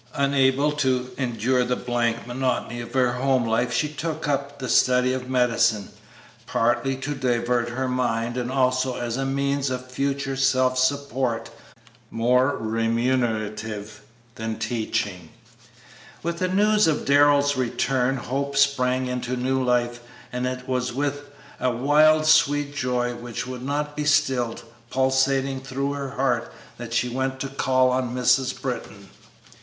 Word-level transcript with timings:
Unable 0.15 0.71
to 0.71 1.11
endure 1.19 1.63
the 1.63 1.75
blank 1.75 2.25
monotony 2.25 2.81
of 2.81 2.91
her 2.95 3.11
home 3.11 3.45
life 3.45 3.71
she 3.71 3.87
took 3.87 4.27
up 4.27 4.57
the 4.57 4.67
study 4.67 5.13
of 5.13 5.29
medicine, 5.29 5.89
partly 6.47 6.95
to 6.95 7.13
divert 7.13 7.69
her 7.69 7.87
mind 7.87 8.35
and 8.35 8.51
also 8.51 8.95
as 8.99 9.15
a 9.15 9.27
means 9.27 9.69
of 9.69 9.91
future 9.91 10.35
self 10.35 10.79
support 10.79 11.51
more 12.09 12.57
remunerative 12.57 14.01
than 14.33 14.57
teaching. 14.57 15.29
With 16.23 16.39
the 16.39 16.47
news 16.47 16.87
of 16.87 17.05
Darrell's 17.05 17.55
return, 17.55 18.17
hope 18.17 18.57
sprang 18.57 19.05
into 19.05 19.37
new 19.37 19.63
life, 19.63 19.99
and 20.33 20.47
it 20.47 20.67
was 20.67 20.91
with 20.91 21.29
a 21.59 21.69
wild, 21.69 22.25
sweet 22.25 22.73
joy, 22.75 23.13
which 23.13 23.45
would 23.45 23.61
not 23.61 23.95
be 23.95 24.05
stilled, 24.05 24.63
pulsating 24.89 25.61
through 25.61 25.93
her 25.93 26.09
heart, 26.09 26.51
that 26.79 26.91
she 26.91 27.07
went 27.07 27.39
to 27.41 27.47
call 27.49 27.91
on 27.91 28.15
Mrs. 28.15 28.59
Britton. 28.59 29.09